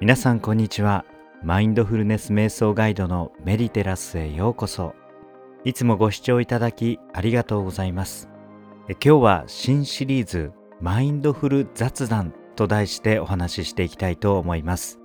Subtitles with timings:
[0.00, 1.04] 皆さんこんにちは。
[1.42, 4.94] マインドフルネス瞑想ガイドのメディテラスへようこそ。
[5.64, 8.28] いつもご視聴いただきありがとうございます。
[8.88, 15.00] え今日は新シリーズマインドフル雑談と題してお話ししていきたいと思います。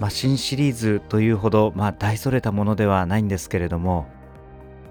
[0.00, 4.06] まあ、新シリーズというほど、まあ、大それたものではないんですけれども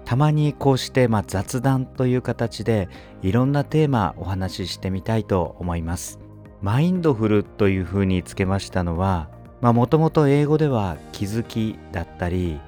[0.04, 2.88] たまにこうして、まあ、雑談という形で
[3.20, 6.23] いろんなテーマお話ししてみたいと思います。
[6.62, 9.28] マインドフルというふうにつけましたのは
[9.60, 12.60] もともと英語では気づきだったり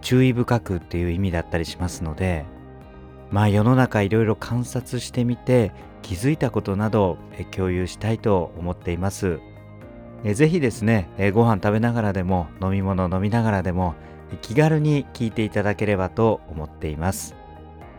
[0.00, 2.44] 注意深くっていう意味だったりしますので
[3.30, 5.72] まあ世の中いろいろ観察してみて
[6.02, 7.18] 気づいたことなど
[7.50, 9.38] 共有したいと思っています。
[10.34, 13.94] ぜひですねご飯食べながらでも飲み物飲みながらでも
[14.42, 17.39] 気軽に聞いていただければと思っています。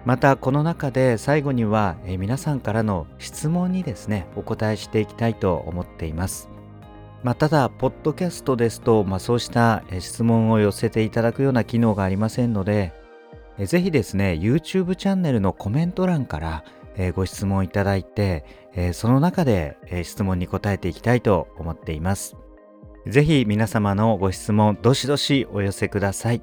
[0.05, 6.52] またこの中で最後には皆さんからの質問にですねお答えしていきたいと思っています
[7.24, 12.93] まあ、ただ、ポッドキャストですと、まあ、そうした質問を寄せていただくような機能がありませんので、
[13.60, 16.63] ぜひですね、YouTube チャンネルのコメント欄から
[17.13, 18.43] ご質問いただいて、
[18.93, 22.38] その中で質問に答えていきたいと思っています。
[23.05, 26.41] ぜひ皆様のご質問、どしどしお寄せください。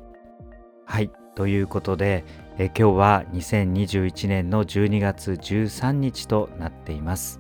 [0.84, 2.25] はい、ということで、
[2.58, 7.39] 今日は2021年の12月13日となっています。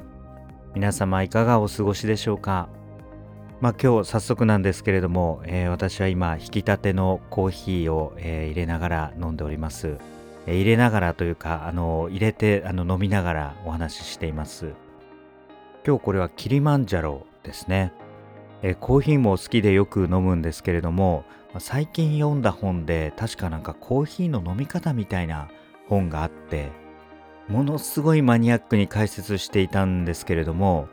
[0.72, 2.68] 皆様いかがお過ごしでしょうか？
[3.60, 9.98] まあ、今日早速なんですけれども、えー、私は今引き立てのコーヒーを、えー、入れながら飲んでおります、
[10.46, 14.74] えー、入れながらというかあの入れてあの飲みながらお話ししています。
[15.84, 17.92] 今日これはキリマンジャロですね、
[18.62, 21.24] えコーヒーも好きでよく飲むんですけれども
[21.60, 25.48] 最近読んだ本で確かなんかコーヒーの飲み方みたいな
[25.88, 26.70] 本があって
[27.48, 30.88] ものすごいマニアックに解説していたんですけれども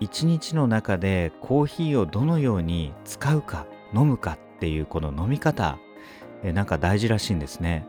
[0.00, 5.78] 一日の中でコーヒーをどのように使うか飲むかっていうこの飲み方
[6.42, 7.86] えなんか大事らしいんですね。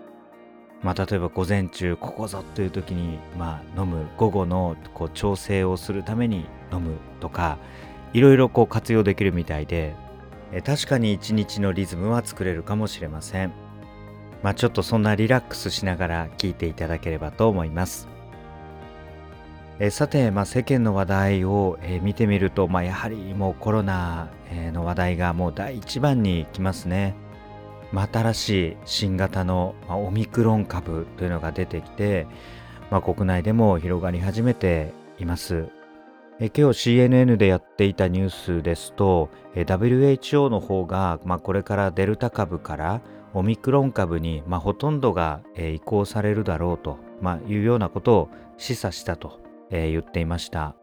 [0.83, 7.59] まあ、例えば午前中ここぞという時に、まあ、飲む午後のこう調整をするために飲むとか
[8.13, 9.93] いろいろこう活用できるみたいで
[10.65, 13.53] 確かに一日のリズムは作れるかもしれません。
[14.43, 18.09] まあ、ちょっとそんなリラックスしながら聞いていただければと思います。
[19.79, 24.29] えさて、まあ、世間の話題を、え見てみると、まあ、やはりもうコロナ、
[24.73, 27.15] の話題がもう第一番に来ますね。
[27.91, 32.27] まあ、新しい新型の、まオミクロン株というのが出てきて、
[32.89, 35.69] まあ、国内でも広がり始めています。
[36.43, 43.01] え今日 CNN でやっていたニュースですと、え WHO の方が、まあ、これからデルタ株から
[43.35, 50.75] オミクロン株に、まあ、ほとんどが、え移行されるだろうと、まあ、いうようなことを示唆したとえ、言っていました。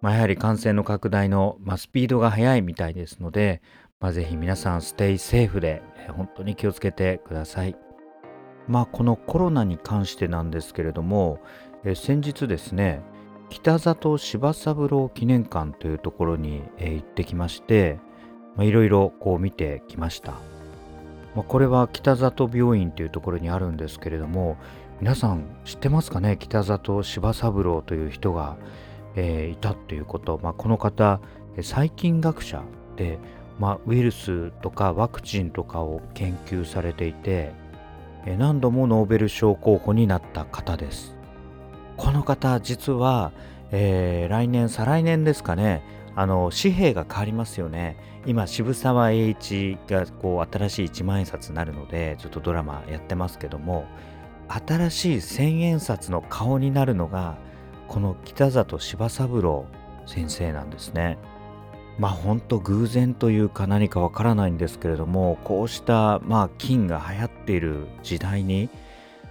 [0.00, 3.62] まあ、やはり感染の拡大の、ま、スピードが速いみたいですので、
[4.00, 7.76] まあ、ぜひ皆さんステイセーフで、え、本当に気をつけてください。
[8.68, 11.40] まあこのコロナに関してなんですけれども、
[11.84, 13.02] え、先日ですね
[13.52, 17.98] 北里柴三郎記念館というところに、え、行ってきまして
[18.58, 20.32] いろいろこう見てきました。
[21.36, 24.56] まあ、これは北里病院というところにあるんですけれども
[25.00, 26.38] 皆さん知ってますかね？
[26.38, 28.56] 北里柴三郎という人が、
[29.16, 31.20] え、いたっていうこと、まあ、この方
[31.60, 32.62] 細菌学者
[32.96, 33.18] で、
[33.58, 37.52] まあ、ウイルスとかワクチンとかを研究されていて
[38.38, 41.20] 何度もノーベル賞候補になった方です。
[41.96, 43.32] この方実は、
[43.70, 45.82] えー、来年再来年ですかね
[46.14, 53.86] あの紙幣が変わりますよね今渋沢栄一がこう新しい一万円札になるのでちょっとドラマやってますけども
[54.48, 57.38] 新しい千円札の顔になるのが
[57.88, 59.66] この北里柴三郎
[60.06, 61.18] 先生なんですね。
[61.98, 68.70] まあ本当偶然というか何かわからないんですけれどもこうしたまあ菌が流行っている時代に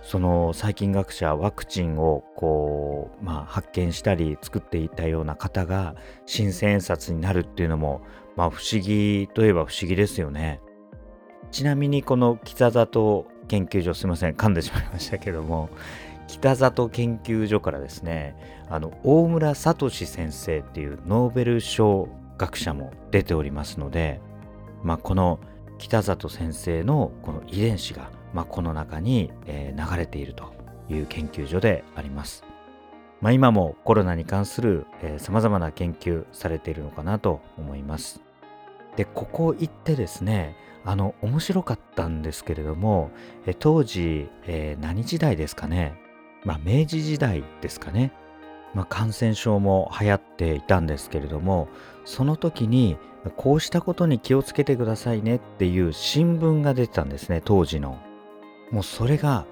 [0.02, 5.96] その細菌学者ワクチンをこう、まあ、発見したり作っていたような方が
[6.26, 8.02] 新千円札になるっていうのも、
[8.36, 10.60] まあ、不思議といえば不思議ですよね。
[11.52, 15.70] ちなみにこの北里研究所すいません噛んでしまいましたけども
[16.28, 18.38] 北里研究所からですね
[18.70, 22.08] あの大村聡先生っていうノーベル賞
[22.42, 24.20] 学者も出ておりますので、
[24.84, 25.40] まあ、この
[25.78, 30.54] 北里先生のこの遺伝子が、まあ、この中に、え、流れていると
[30.90, 32.44] いう研究所であります。
[33.22, 34.88] まあ、今もコロナに関する
[35.18, 38.20] さまざまな研究されているのかなと思います。
[38.96, 43.12] でここ行ってですねあの面白かったんですけれども
[43.46, 45.94] え当時、えー、何時代ですかね？
[46.44, 48.12] まあ明治時代ですかね？
[48.74, 51.68] まあ、感染症も流行っていたんですけれども
[52.06, 52.98] その時に
[53.38, 58.00] こうしたことに気をつけてくださいねっていう新聞が出てたんですね当時の。
[58.72, 59.46] もうそれが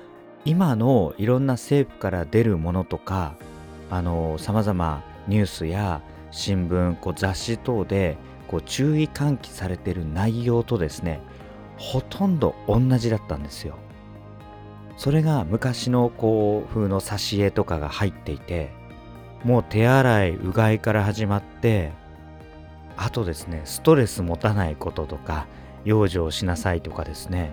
[0.45, 3.36] 今のいろんな政府から出るものとか
[3.89, 6.01] あの様々ニュースや
[6.31, 8.18] 新聞こう雑誌等で
[8.48, 11.19] こう注意喚起されてる内容とですね
[11.77, 13.77] ほとんど同じだったんですよ。
[14.98, 18.69] それが昔のこう風の挿絵とかが入っていて
[19.45, 21.94] もう手洗いうがいから始まって
[22.98, 25.48] あとですねストレス持たないこととか
[25.86, 27.51] 養生しなさいとかですね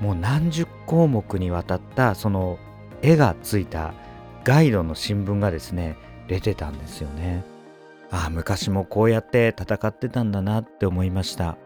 [0.00, 2.58] もう何十項目にわたったその
[3.02, 3.94] 絵がついた
[4.44, 7.44] ガイドの新聞がですね出てたんですよね。
[8.10, 11.58] ああ昔もこうやって戦ってたんだなって思いました。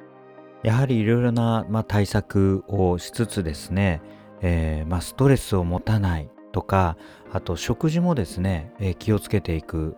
[0.62, 4.00] やはりいろいろな、まあ、対策をしつつですね、
[4.40, 6.96] えー、まあ、ストレスを持たないとか
[7.32, 9.96] あと食事もですね、えー、気をつけていく。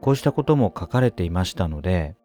[0.00, 2.16] こうしたことも書かれていましたので、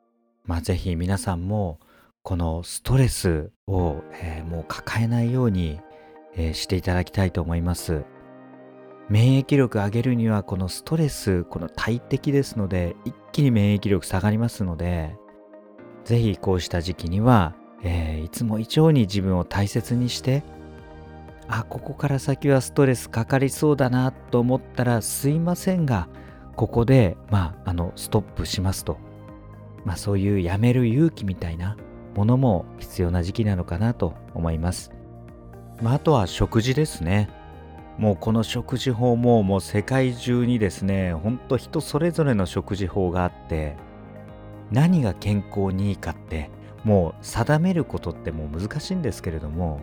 [0.45, 1.79] まあ、ぜひ皆さんも
[2.27, 5.79] このストレスを、えー、もう抱えないように、
[6.35, 8.03] えー、していただきたいと思います。
[9.07, 15.15] 免疫力上げるにはこのストレス、この大敵ですので、一気に免疫力下がりますので、
[16.03, 20.43] ぜひこうした時期には、えー、いつも以上に自分を大切にして、
[21.47, 26.09] あ、ここから先はストレスかかりそうだなと思ったらすいませんが、
[26.57, 28.97] ここで、まあ、あの、ストップしますと。
[29.85, 31.77] まあそういうやめる勇気みたいな、
[32.17, 34.91] ものも必要な時期なのかなと思います。
[35.83, 37.29] まあ、あとは食事ですね。
[37.99, 43.77] もうこの食事法ももう世界中にですね、ほんと人それぞれの食事法があって、
[44.71, 46.49] 何が健康にいいかって
[46.83, 49.81] もう定めることってもう難しいんですけれども、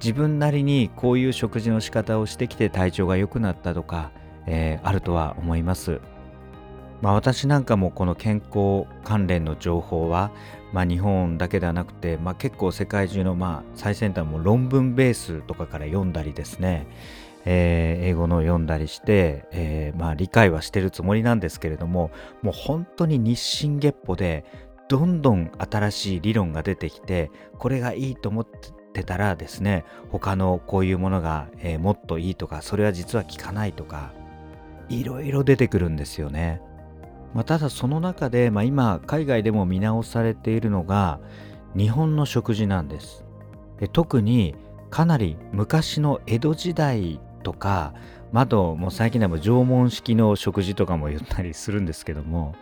[0.00, 4.12] 自分なりにこういう食事の仕方をしてきて体調が良くなったとか、
[4.46, 6.00] えー、あるとは思います。
[7.02, 10.30] まあ、私なんかもこの健康関連の情報は、
[10.72, 16.86] まあ、日本だけではなくて、まあ、結構世界中のまあ最先端も論文ベースとかから読んだりですね、
[17.44, 24.44] えー、英語の読んだりして、えー、まあ理解はしてるつもりなんですけれどももう本当に日進月歩で
[24.88, 28.46] どんどん新しい理論が出てきてこれがいいと思っ
[28.92, 34.12] てたらですね他のこういうものが、えー、もっといいとかそれは実は効かないとか
[34.88, 36.60] いろいろ出てくるんですよね。
[37.34, 41.18] まあ、ただその中で、まあ、今海外でも見直されているのが
[41.76, 43.24] 日本の食事なんです
[43.92, 44.54] 特に
[44.90, 47.94] かなり昔の江戸時代とか
[48.32, 52.54] 窓も最近でも縄文式の食事とかも言ったりするんですけども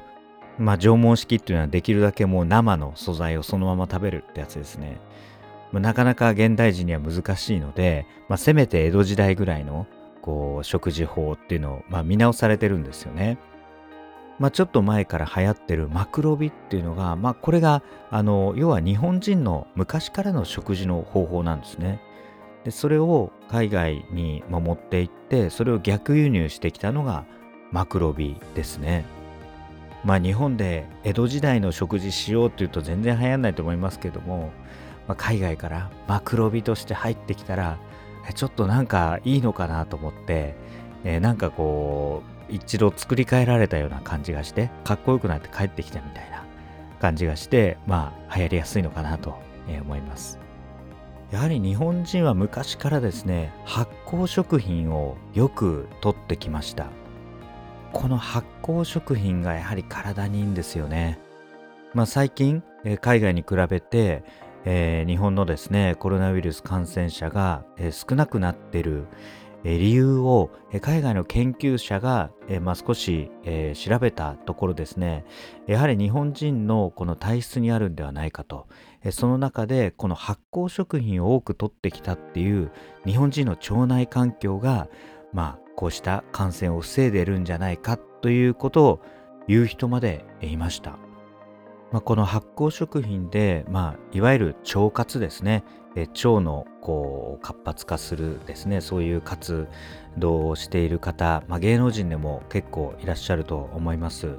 [0.58, 5.00] まあ縄文式っていうのはできるだけもう生の素材をそのまま食べるってやつですね、
[5.72, 9.86] まあ、なかなか現代人には難しいので、まあ、せめて江戸時代ぐらいの
[10.22, 13.38] こう食事法っていうのを、まあ、見直されてるんですよね。
[14.40, 22.00] まあ、ちょっと前から流行ってるマクロビっていうのが、まあ、これがあの要は日本人の昔からの食事の方法なんですね。
[22.64, 27.26] でそれを海外に持って行ってそれを逆輸入してきたのが
[27.70, 29.04] マクロビですね。
[30.04, 34.52] まあ日本で江戸時代の食事しようっていうと全然流行んないと思いますけども、
[35.06, 37.78] まあ、海外からマクロビとして入ってきたら
[38.34, 40.54] ちょっとなんかいいのかなと思って、
[41.04, 46.44] えー、なんかこう一度作り変えられたような感じがしてかっこよくなって帰ってきたみたいな
[47.00, 50.38] 感じがしてまあ流行りやすいのかなと思います。
[51.30, 56.88] やはり日本人は昔からですね発酵食品をよく取ってきました。
[57.92, 61.18] この発酵食品がやはり体にいいんですよね。
[61.94, 62.62] まあ最近
[63.00, 64.24] 海外に比べて
[64.64, 69.06] えー、日本のですねコロナウイルス感染者が、えー、少なくなってる、
[69.64, 70.50] 理由を
[70.80, 72.30] 海外の研究者が、
[72.62, 73.30] まあ、少し、
[73.74, 75.24] 調べたところですね。
[75.66, 78.66] やはり日本人のこの体質にあるんではないかと。
[79.10, 82.70] その中でこの発酵食品を多く取ってきたっていう
[83.06, 84.88] 日本人の腸内環境が
[85.32, 89.00] まあこうした感染を防いでるんじゃないかということを
[89.48, 90.98] 言う人までいました。
[91.92, 95.64] まあ、この発酵食品で、まあ、いわゆる腸活ですね。
[95.96, 99.68] え腸のこう活発化するですねそういう活
[100.18, 104.36] 動をしている方、まあ、芸能人でも結構いらっしゃると思います。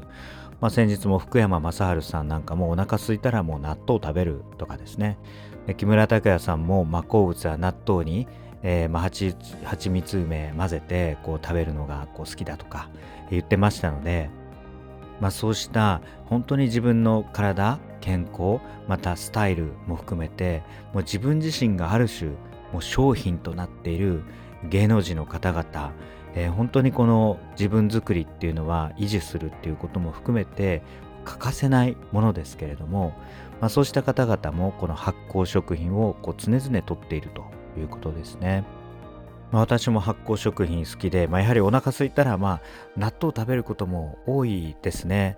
[0.60, 5.18] まあ、先日も福山雅治さんなんかもお腹空いたらもう納豆を食べるとかですね
[5.66, 8.28] で木村拓哉さんも、まあ、好物は納豆に、
[8.62, 12.90] えーまあ、蜂蜜梅混ぜてこう食べるのがこう好きだとか
[13.32, 14.30] 言ってましたので、
[15.20, 22.32] まあ、そうした本当に自分の体健康またスタイルも含めてもう自分自身がある種
[22.74, 24.24] もう商品となっている
[24.70, 25.94] 芸能人の方々
[26.34, 30.82] えー、本当にこの自分作りっていうのは維持するっていうことも含めて
[31.26, 33.14] 欠かせないものですけれども、
[33.60, 37.46] まあ、そうした方々もこの発酵食品をこう常々とっていると
[37.80, 38.64] いうことですね。
[39.52, 42.62] まあ、私も発酵食品好きで、まあ、やはりお腹空いたら、まあ、
[42.96, 45.38] 納豆を食べることも多いですね。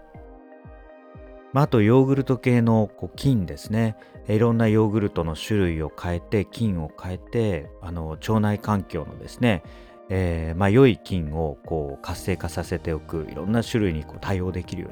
[1.53, 3.95] まあ、あとヨーグルト系のこう菌ですね
[4.27, 9.63] いろんなヨーグルトの種類を変えて菌を変えてあの腸内環境のですね、
[10.09, 14.89] えー、まあ、良い菌をこう活性化させておくいろんな種類にこう対応できるよ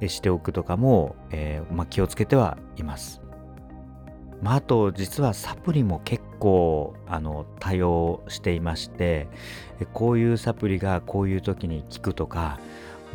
[0.00, 3.22] うにしておくとかも、えー、まあ、気をつけてはいます。
[4.42, 9.28] まあ、あと実はサプリも結構あの多用していまして
[9.94, 12.60] こういうサプリがこういう時に効くとか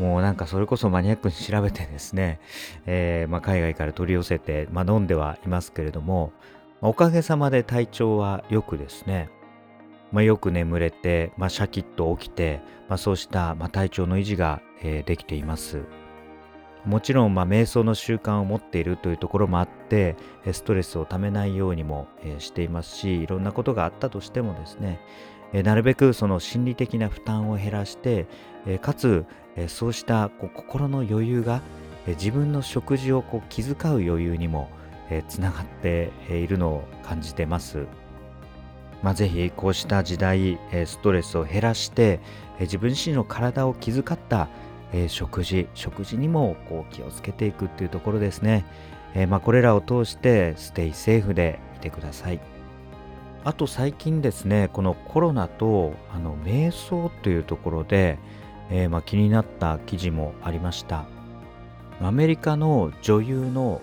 [0.01, 2.39] もうなんかそれこそマニアックに調べてですね、
[2.87, 6.33] えー、まあ、海外から取り寄せて、まあ、飲んではいますけれども、
[6.81, 9.29] おかげさまで体調はよくですね、
[10.11, 15.83] ま、よく眠れて、ま、シャキッと起きて、ま、そうした、ま体調の維持が、えー、できています。
[16.83, 20.15] もちろん、ま瞑想の習慣を持っているというところもあって
[20.51, 24.99] ストレスをためないようにも、えしていますしいろんなことがあったとしてもですね、
[25.53, 28.25] えなるべくその心理的な負担を減らして、
[28.65, 31.61] えかつ、えそうしたこう心の余裕が、
[32.07, 34.69] え自分の食事をこう気遣う余裕にも、
[35.09, 37.85] えつながっているのを感じてます。
[39.03, 42.19] まあ、ぜひこうした時代、えストレスを減らして、
[42.59, 44.47] え自分自身の体を気遣った、
[44.93, 48.65] え食事食事にもこう気をつけていくっていうところですね、
[49.13, 52.39] えまあ、これらを通してステイセーフでいてください
[53.43, 58.19] あと最近ですねこのコロナとあの瞑想というところで、
[58.71, 61.05] えー、まあ、気になった記事もありました。
[62.01, 63.81] アメリカの女優の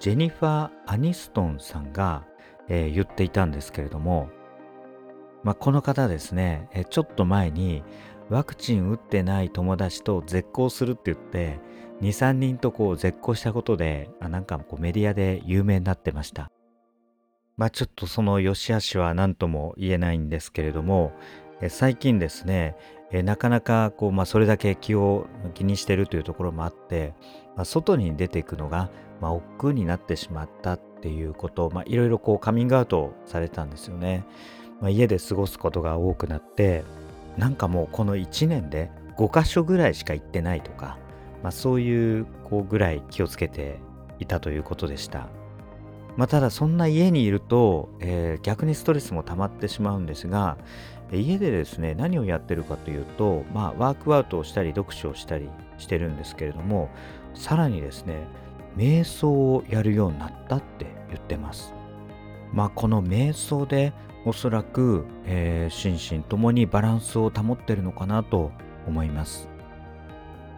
[0.00, 2.24] ジェニファー・アニストンさんが、
[2.68, 4.30] えー、言っていたんですけれども、
[5.42, 7.82] まあ、この方ですね、えちょっと前に
[8.28, 11.60] ワクチン打ってない友達と絶交するって言って
[12.02, 16.50] 23人とこう絶交したことであなんかこうメディアで有名になってました。
[17.56, 21.12] まあちょっとその良し悪しは何とも言えないんですけれども
[21.68, 22.76] 最近ですね
[23.10, 27.14] なかなかこう、まあ、それだけ気を気にしてるというところもあって、
[27.56, 34.24] まあ、外に出ていくのが、まあ、億劫になってしまったっていうことまあ、いろいろカミングアウトされたんですよね、
[34.80, 36.82] まあ、家で過ごすことが多くなって
[37.36, 40.98] なんかもうこの1年で5箇所ぐらいしか行ってないとか、
[41.42, 43.78] まあ、そういうこうぐらい気をつけて
[44.18, 45.28] いたということでした。
[46.16, 50.58] まあ、ただそんな家にいると、えー、逆にストレスも溜まってしまうんですが
[51.12, 55.48] 家でですね何をやってるかというと、まあ、ワークアウトをしたり読書をしたり
[55.78, 56.90] してるんですけれども
[57.34, 58.26] さらにですね
[58.76, 61.74] 瞑想をやるようになったって言ってます。
[62.52, 63.92] まあこの瞑想で
[64.24, 68.52] おそらく、えー、心身ともにバランスを保ってるのかなと
[68.86, 69.48] 思います。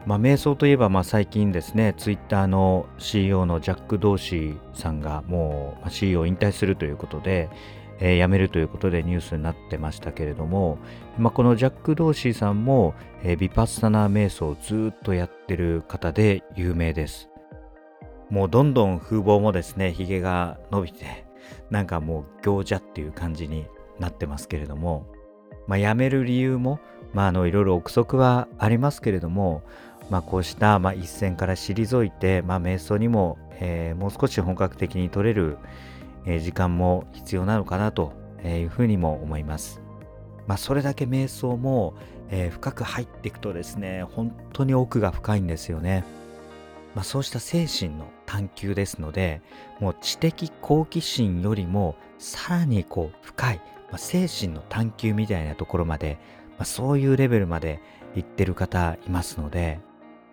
[0.07, 7.51] まあ、瞑想といえば、まあ、最近ですね、ツイッターの CEO のジャック・ドーシーさんがもう CEO を引退するということで、
[8.01, 10.79] えー、辞めるということでニュースになってましたけれども、
[11.19, 17.29] まあ、このジャック・ドーシーさんも、えー、ビパッサナー瞑想をずっとやってる方で有名です。
[18.31, 21.27] もうどんどん風貌もですね、髭が伸びて、
[21.71, 23.67] なんかもう行者っていう感じに
[23.99, 25.07] なってますけれども、
[25.67, 26.81] まあ、辞める理由も、
[27.13, 29.63] まあ、あのいろいろ憶測はありますけれども、
[30.11, 35.59] まあ、こうした、まあ、一線から退いて、まあ、瞑想にも、えー、もう少し本格的に取れる、
[36.25, 38.13] 時間も必要なのかなと
[38.45, 39.81] いうふうにも思います。
[40.47, 41.95] まあ、それだけ瞑想も、
[42.51, 46.05] 深く入っていくとですね本当に奥が深いんですよね。
[46.95, 49.43] まあ、そうした精神の探求ですので
[49.79, 53.61] もう知的好奇心よりもさらにこう深い、
[53.91, 56.19] まあ、精神の探求みたいなところまで、
[56.59, 57.81] まあ、そういうレベルまで
[58.15, 59.81] 行ってる方いますので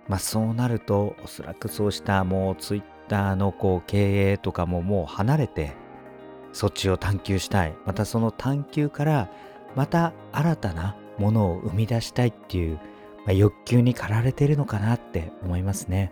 [0.08, 5.74] まあそうなるとおそらくそうしたもうツイッターのこう経営とかももう離れて
[6.54, 9.30] そっちを探求したいまたその探求から
[9.76, 12.78] また新たなものを生み出したいっていう、
[13.26, 16.12] まあ、欲求に駆られているのかなって思いますね。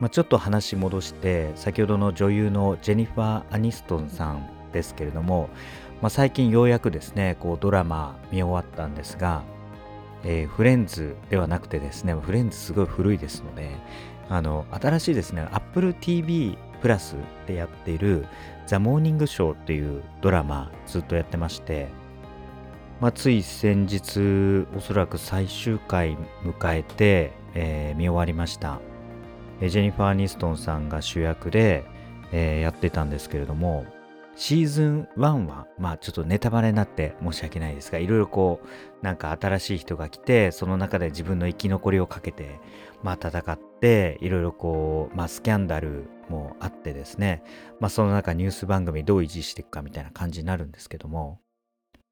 [0.00, 5.48] まあ、ちょっと話戻して先ほどの女優のジェニファー・アニストンさんですけれども、
[6.00, 9.44] まあ、最近ようやくですねこうドラマ見終わったんですが
[10.24, 13.70] えー、フレンズではなくてですね、フレンズすごい古いですので、
[14.32, 18.24] あの、新しいですね、Apple TV プラスでやっている
[18.66, 21.88] ザ・モーニングショーっていうドラマずっとやってまして、
[22.98, 28.80] まあ、つい先日、おそらく最終回迎えて、えー、見終わりました。
[29.60, 31.84] ジェニファー・ニストンさんが主役で、
[32.32, 33.84] えー、やってたんですけれども、
[34.34, 42.58] シーズン1は、まあちょっとネタバレになって申し訳ないですが、いろいろこう、なんか新しい人が来て、その中で自分の生き残りをかけて、
[43.02, 47.42] まあ戦って、いろいろこう、まあスキャンダルもあってですね、
[47.78, 51.40] まあその中ニュース番組どう維持していくかみたいな感じになるんですけども、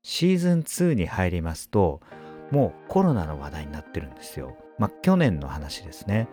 [0.03, 2.01] シーズン2に入りますと、
[2.51, 4.57] もうコロナの話題になってるんですよ。
[4.79, 6.29] まあ去年の話ですね。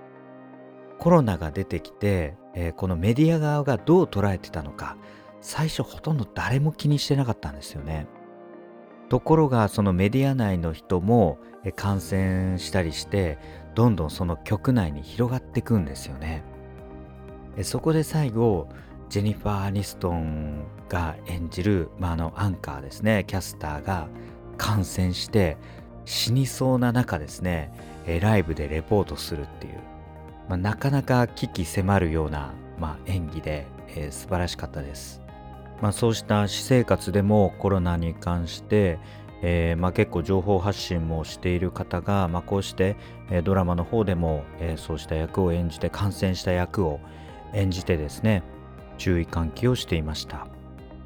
[1.00, 4.98] コロナが出てきて、えー、このメディア側がどう捉えてたのか、
[5.48, 8.06] 最初ほとんど誰も気にしてなかったんですよね。
[9.08, 11.39] ところがそのメディア内の人も
[11.77, 13.38] 感染したりして
[13.74, 16.44] どんどんその局内に広がっていくんですよね。
[17.62, 18.68] そこで最後
[19.08, 24.10] ジェニファー・アニストンが演じる、まあ、あのアンカーですねキャスターが
[24.58, 25.56] 感染して
[26.04, 27.72] 死にそうな中ですね
[28.20, 29.80] ライブでレポートするっていう、
[30.50, 35.25] まあ、なかなか危機迫るような、まあ、演技で、えー、素晴らしかったです。
[35.81, 39.00] まあ、そうした私生活でもコロナに関して、
[39.41, 42.96] えー、まあ、結構情報発信もしている方が、まあ、こうして、
[43.29, 47.00] え、ドラマの方でも、えー、そうした役を演じて感染した役を
[47.53, 48.43] 演じてですね
[48.98, 50.48] 注意喚起をしていました。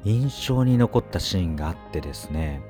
[0.04, 2.60] 印象に残ったシーンがあってですね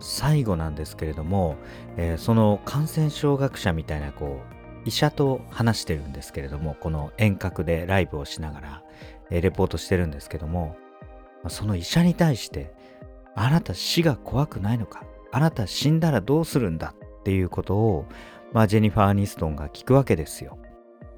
[0.00, 1.56] 最後なんですけれども、
[1.98, 4.40] えその感染症学者みたいなこ
[4.84, 8.82] う医者と話してるんですけれどもこの遠隔でライブをしながら、
[9.30, 10.74] えレポートしてるんですけども
[11.48, 12.74] その医者に対して、
[13.34, 15.04] あなた死が怖くないのか？
[15.32, 18.06] あなた死んだらどうするんだっていうことを、
[18.52, 20.58] まあ、ジェニファー・アニストンが聞くわけですよ。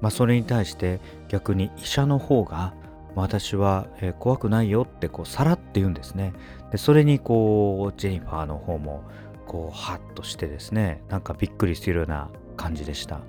[0.01, 0.99] まあ、それに対して
[1.29, 2.73] 逆に医者の方が、
[3.15, 3.87] 私は、
[4.19, 6.33] 怖くないよってこうさらって言うんですね。
[6.71, 9.03] でそれにこうジェニファーの方も
[9.45, 13.19] こうハッとしてですねなんかびっくりするような感じでした。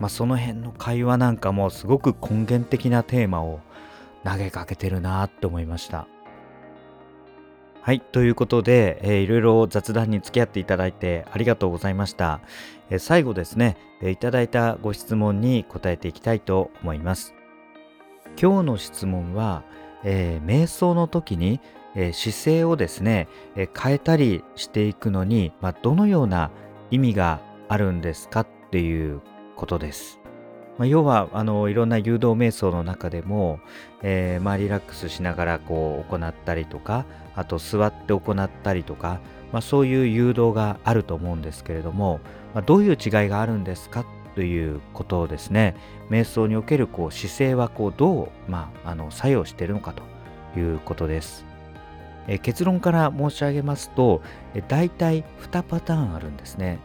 [0.00, 3.60] まあ、その辺の会話なんかもすごく根源的なテーマを
[4.24, 6.08] 投げかけてるなって思いました。
[7.84, 8.00] はい。
[8.00, 12.40] ということで、えー、いろいろ雑談に付き合っていただいてありがとうございました。
[12.88, 17.34] えー、最後ですね、えー、いただいたご質問に答えていきたいと思います。
[18.40, 19.64] 今日の質問は、
[20.02, 21.60] えー、瞑想の時に、
[21.94, 26.50] えー、姿勢をですね、えー、変えたりしていくのに、まあ、どのような
[26.90, 29.20] 意味があるんですかっていう
[29.56, 30.23] ことです。
[30.78, 33.60] まあ、要はあのいろんな誘導瞑想の中でも、
[34.02, 37.04] えー、まあ、リラックスしながらこう行ったりとか
[37.36, 39.20] あと座って行ったりとか、
[39.52, 42.20] まあ、そういう誘導があると思うんですけれども、
[42.54, 44.04] まどういう違いがあるんですか？
[44.34, 45.76] ということをですね
[46.10, 51.44] 瞑想におけるこう姿勢はこうどう、まあ、の作用しているのかということです。
[52.26, 54.22] え結論から申し上げますと、
[54.54, 56.78] え大体2パターンあるんですね。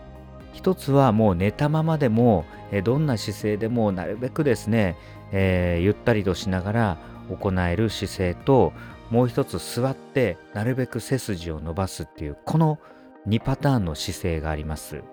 [0.54, 2.46] 一つはもう寝たままでも、
[2.84, 4.98] どんな姿勢でもなるべくですね、
[5.32, 6.98] えー、ゆったりとしながら
[7.30, 8.74] 行える姿勢と
[9.10, 12.80] もう一つ座ってなるべく背筋を伸ばすっていうこの
[13.28, 15.04] 2パターンの姿勢があります。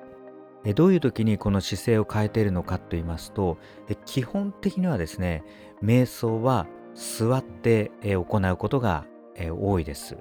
[0.75, 3.57] どういう時にこの姿勢を変えているのかと言いますと
[4.05, 5.45] 基本的にはですね
[5.81, 9.05] 瞑想は座って行うことが
[9.61, 10.17] 多いです。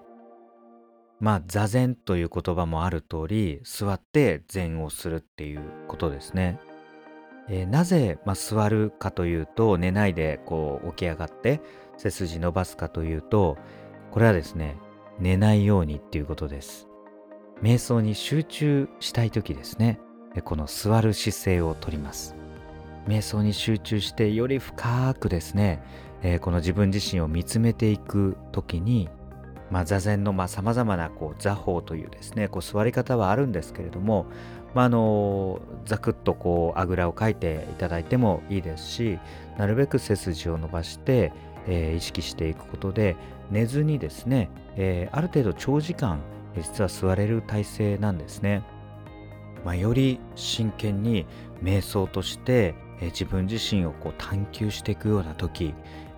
[1.19, 6.59] まあ座禅という言葉もある通り座って禅をするっていうことですね。
[7.47, 11.61] えー、なぜ、まあ、座るかというと寝ないでこう起き上がって
[11.97, 13.57] 背筋伸ばすかというと
[14.09, 14.77] これはですね
[15.19, 16.87] 寝ないようにっていうことです。
[17.61, 19.99] 瞑想に集中したい時ですね
[20.43, 22.35] この座る姿勢をとります。
[23.07, 25.81] 瞑想に集中してより深くですね、
[26.23, 29.09] えー、この自分自身を見つめていく時に
[29.75, 34.25] まあ、座禅のさまざ、まなこう座法というですねこう座り方はあるんですけれども、
[34.73, 39.19] まあ、あのざくっとこうあぐらをかいていただいてもいいですし
[39.57, 41.33] なるべく背筋を伸ばして、
[41.67, 43.17] えー、意識していくことで
[43.51, 46.21] 寝ずにですね、えー、ある程度長時間
[46.55, 48.63] 実は座れる体勢なんですね。
[49.65, 51.25] まあ、より真剣に
[51.61, 55.73] 瞑想として、えー、自分自身をこう探求していくような時、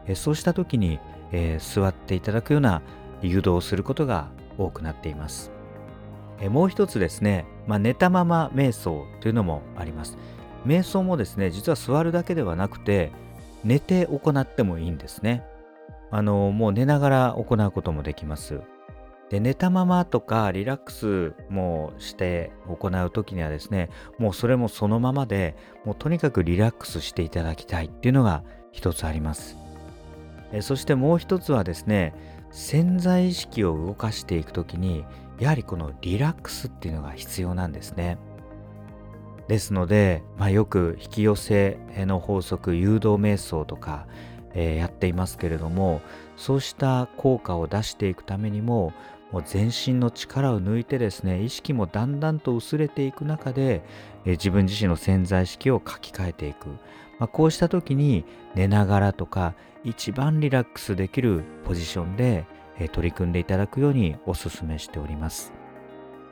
[0.06, 1.00] え、そうした時に、
[1.32, 2.84] え、座っていただくような
[3.22, 5.52] 誘導することが多くなっています。
[6.50, 10.18] もう一つですね、まあ、寝たまま瞑想というのもあります。
[10.66, 13.12] 瞑想もですね、実は座るだけではなくて、
[13.64, 15.44] 寝て行ってもいいんですね。
[16.12, 18.62] あの、もう寝ながら行うこともできます。
[19.30, 29.58] で、寝たままとかリラックスもして行う時にはですね、もうそれもそのままで、もうとにかくリラックスしていただきたいっていうのが一つあります。
[30.54, 32.14] えそしてもう一つはですね、
[32.52, 35.06] 潜在意識を動かしていく時に
[35.40, 38.18] やはりこのリラックスっていうのが必要なんですね。
[39.48, 44.06] ですので、まあ、よく引き寄せの法則誘導瞑想とか
[44.58, 46.02] えー、やっていますけれども
[46.36, 48.92] そうした効果を出していくためにも
[49.32, 53.84] もう全身の力を抜いてですね意識もだんだんと薄れていく中で、
[54.26, 56.70] えー、自分自身の潜在意識を書き換えていく、
[57.20, 59.54] まあ、こうした時に寝ながらとか
[59.88, 62.46] 一番リラックスできるポジションで、
[62.78, 65.54] え、取り組んでいただくようにお勧めしております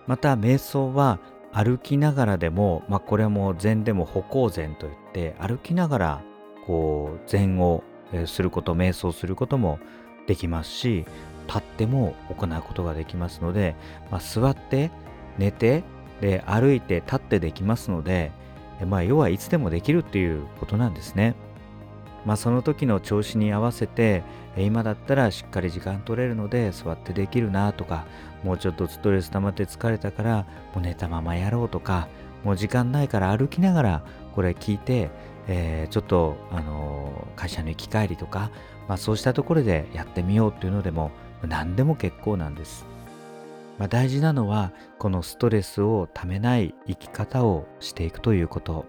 [0.08, 1.20] また瞑想は
[1.54, 6.22] 歩きながらでも、まあ、これも禅でも歩行禅といって歩きながら
[6.68, 7.82] こう禅を
[8.26, 9.80] すること瞑想することも
[10.28, 11.06] できますし
[11.48, 13.76] 立っても行うことができますので、
[14.12, 14.92] まあ、座って
[15.38, 15.84] 寝て
[16.20, 18.34] で歩いて立ってできますので、
[18.86, 21.36] まあ、要はいつでもできるっていうことなんですね。
[22.26, 24.24] まあ、その時の調子に合わせて
[24.58, 28.06] 今だったらしっかり時間取れるので座ってできるなとか
[28.44, 30.38] もうちょっとストレス溜まって疲れたから
[30.74, 32.08] もう寝たままやろうとか
[32.44, 35.10] もう時間ないから歩きながらこれ聞いて、
[35.48, 38.52] えー、ちょっと、あのー、会社の行き帰りとか、
[38.88, 41.12] まあ、そうしたところでやってみようっていうのでも
[41.48, 42.86] 何でも結構なんです。
[43.78, 48.86] まあ、大事なのはこのストレスをためない生き方をしていくということ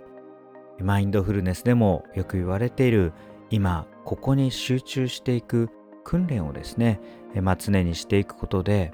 [0.80, 3.12] マインドフルネスでもよく言われている
[3.50, 5.70] 今ここに集中していく
[6.04, 7.00] 訓練をですね、
[7.42, 8.92] まあ、常にしていくことで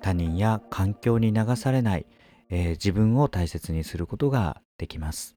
[0.00, 2.06] 他人や環境に流されない、
[2.48, 5.36] えー、自分を大切にすることができます。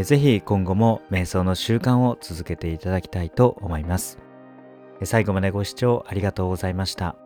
[0.00, 4.18] ぜひ今後も瞑想の習慣を続けていただきたいと思います。
[5.04, 7.16] 最後までご視聴ありがとうございました。